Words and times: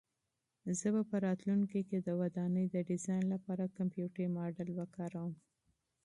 زه 0.79 0.87
به 0.93 1.01
په 1.09 1.17
راتلونکي 1.25 1.81
کې 1.89 1.97
د 2.01 2.09
ودانۍ 2.21 2.65
د 2.69 2.77
ډیزاین 2.89 3.25
لپاره 3.33 3.73
کمپیوټري 3.77 4.27
ماډل 4.35 4.69
وکاروم. 4.79 5.33